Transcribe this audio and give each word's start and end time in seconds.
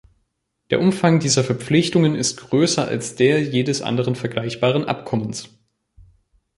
Der 0.71 0.79
Umfang 0.81 1.19
dieser 1.19 1.43
Verpflichtungen 1.43 2.15
ist 2.15 2.37
größer 2.37 2.87
als 2.87 3.13
der 3.13 3.39
jedes 3.43 3.83
anderen 3.83 4.15
vergleichbaren 4.15 4.85
Abkommens. 4.85 5.47